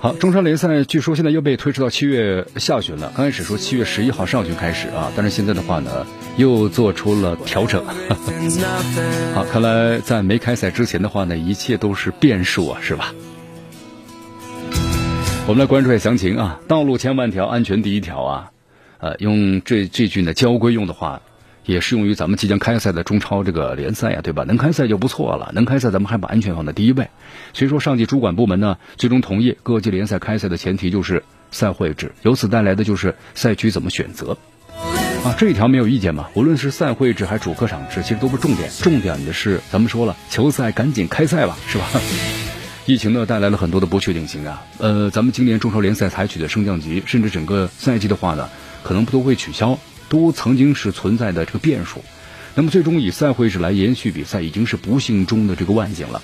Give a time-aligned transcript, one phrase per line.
[0.00, 3.12] 好，中超联赛据说现在又被推迟到七月下旬了。
[3.16, 6.06] 刚开始说七月十一号上旬开始啊，但是现在的话呢，
[6.36, 7.84] 又做出了调整。
[9.34, 13.12] 好，看来在没开赛之前的话呢，一切都是变数啊，是吧？
[15.48, 16.60] 我们来关注一下详情啊。
[16.68, 18.52] 道路千万条，安全第一条啊。
[18.98, 21.20] 呃，用这这句呢交规用的话。
[21.68, 24.42] 也适用于咱们即将开赛的中超这个联赛呀，对吧？
[24.44, 27.10] 能开赛就不错了，能开赛咱们还把安全放在第一位。
[27.52, 34.38] 所以说，上级主管部门呢，最终同意各级联赛开赛的前提就是赛会制，由此带来的就是赛区怎么选择
[35.24, 36.30] 啊，这一条没有意见吧？
[36.32, 41.84] 无论是赛会制还是主客场制，其实都不是重点，重点的是咱们说了，球赛赶紧开赛吧，是吧？
[42.86, 48.48] 疫情呢带来了很多的不确定性啊，呃，咱们今年中超联赛采取的升降级，甚至整个赛季的话呢，
[48.82, 49.78] 可能都会取消。
[50.08, 52.02] 都曾经是存在的这个变数，
[52.54, 56.22] 那么最终以赛会制来延续比赛，已经是不幸中的这个万幸了。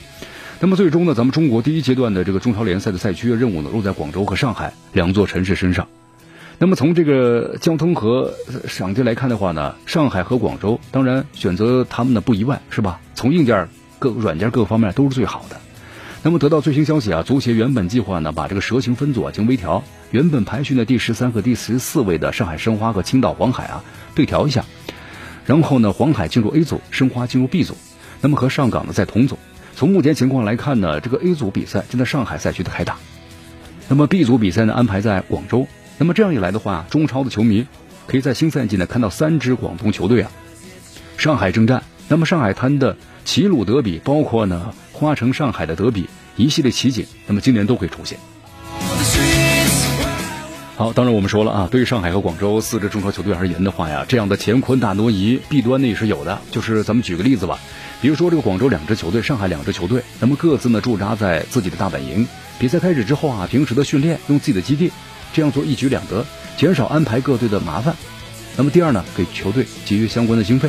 [0.61, 5.89] 那么最终呢，咱们中国第一阶段的这个中超联赛的赛区任务呢，落在广州和上海两座城市身上。
[6.59, 8.33] 那么从这个交通和
[8.69, 13.01] 场地来看的话呢，上海和广州当然选择他们呢不意外，是吧？
[13.15, 15.61] 从硬件各软件各方面都是最好的。
[16.27, 24.65] 那么得到最新消息啊，足协原本计划呢把这个蛇形分组啊进行微调，原本排序的第十三和第十四位的上海申花和青岛黄海啊对调一下，
[25.45, 27.77] 然后呢黄海进入 A 组，申花进入 B 组，
[28.23, 29.39] 那么和上港呢在同组。
[29.77, 32.97] 从目前情况来看呢，这个 A 组比赛正在上海赛区的开打，
[33.91, 35.69] 那么 B 组比赛呢安排在广州。
[35.99, 37.67] 那么这样一来的话，中超的球迷
[38.07, 40.31] 可以在新赛季呢看到三支广东球队啊
[41.19, 41.83] 上海征战。
[42.09, 42.97] 那么上海滩的
[43.27, 44.73] 齐鲁德比，包括呢。
[44.95, 48.17] 花城上海的德比一系列奇景，那么今年都会出现。
[50.77, 56.41] 好，当然我们说了啊，对于上海和广州四支中超球队而言的话呀，这样的乾坤大挪移弊端呢也是有的。
[56.53, 57.59] 就是咱们举个例子吧，
[58.01, 62.27] 比如说这个广州两支球队，上海两支球队，那么各自呢驻扎在自己的大本营，
[62.59, 64.91] 比赛开始之后啊，平时的训练用自己的基地，
[65.33, 66.25] 这样做一举两得，
[66.57, 67.95] 减少安排各队的麻烦。
[68.57, 70.69] 那么第二呢，给球队节约相关的经费。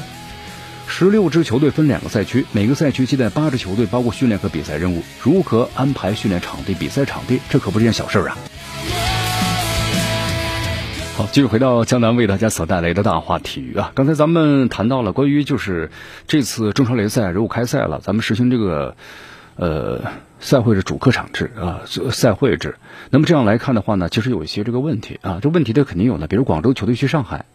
[0.88, 5.04] 十六支球队分两个赛区，每个赛区接待八支球队，包括训练和比赛任务。
[5.22, 7.40] 如何安排训练场地、比赛场地？
[7.50, 8.38] 这可不是件小事儿啊！
[11.18, 13.92] 好，继续回到江南为大家所带来的大话体育啊。
[13.94, 15.90] 刚才咱们谈到了关于就是
[16.28, 18.96] 这次中超联赛如果开赛了，咱们实行这个
[19.56, 20.02] 呃
[20.40, 21.82] 赛会是主客场制啊，
[22.12, 22.76] 赛会制。
[23.10, 27.46] 那么这样来看的话呢，其实有一些这个问题啊，这问题的肯定有的，比如广州球队去上海。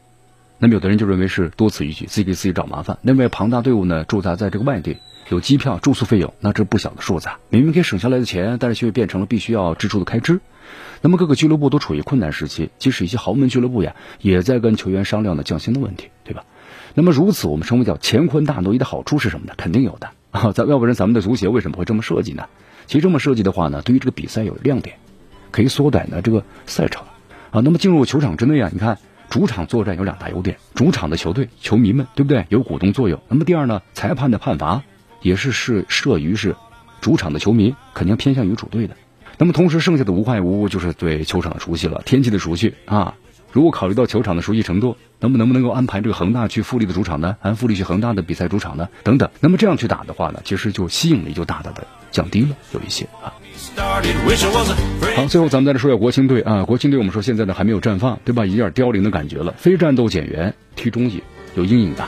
[0.62, 2.98] 那么有的人就认为是多此一举，自己给自己找麻烦。
[3.00, 4.98] 那么，庞大队伍呢驻扎在这个外地，
[5.30, 7.40] 有机票、住宿费用，那这不小的数字啊。
[7.48, 10.40] 明明可以省下来的钱，但是却变成了必须要支出的开支。
[11.00, 16.44] 那么各个俱乐部都处于困难时期，即使一些豪门俱乐部呀，也在跟球员商量呢降薪的问题，对吧？
[16.92, 19.54] 那么如此，我们称为叫乾坤大挪移的好处是什么呢？
[19.56, 20.52] 肯定有的啊！
[20.52, 22.44] 咱要不然咱们的足协为什么会这么设计呢？
[22.86, 24.96] 其实这么设计的话呢，对于这个比赛有亮点，
[25.52, 27.04] 可以缩短呢这个赛程
[27.50, 27.62] 啊。
[27.64, 28.98] 那么进入球场之内啊，你看。
[29.30, 33.22] 主场作战有两大优点，主场的球队球迷们对不对有鼓动作用？
[33.28, 34.82] 那么第二呢，裁判的判罚
[35.22, 36.56] 也是是设于是
[37.00, 38.96] 主场的球迷肯定偏向于主队的。
[39.38, 43.14] 那么同时剩下的无外无就是对球场的熟悉了，天气的熟悉啊。
[43.52, 47.36] 如果考虑到球场的熟悉程度，那么能不能够安排这个恒大去富力的主场呢？
[47.40, 48.88] 安富力去恒大的比赛主场呢？
[49.04, 49.30] 等等。
[49.40, 53.32] 那么这样去打的话呢，其实就吸引力就大大的降低了，有一些啊。
[55.16, 56.64] 好，最后咱们再来说一下国青队啊。
[56.64, 58.46] 国青队我们说现在呢还没有绽放，对吧？
[58.46, 59.54] 有点凋零的感觉了。
[59.56, 61.22] 非战斗减员踢中乙
[61.54, 62.06] 有阴影的，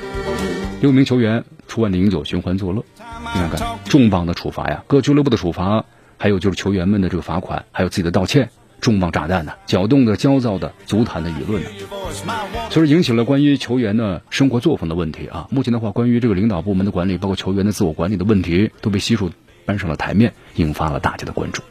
[0.80, 2.84] 六名球员出外的饮酒寻欢作乐，
[3.34, 4.82] 你看看重磅的处罚呀！
[4.86, 5.84] 各俱乐部的处罚，
[6.18, 11.68] 还有就是球员们的这个罚款，还有自己的道歉，重磅炸弹呢，搅动的焦躁的足坛的舆论呢，
[12.70, 15.46] 所以引起了关于球员的生活作风的问题啊。
[15.50, 19.30] 目前的话，关于这个领导部门的管理，包括球员的自我管理的问题，都被悉数。
[19.64, 21.62] 搬上了台面，引发了大家的关注。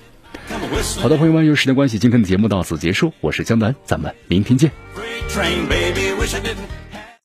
[1.00, 3.14] 好的，朋友们，由于时间关系，今天的节目到此结束。
[3.22, 4.72] 我是江南，咱们明天见。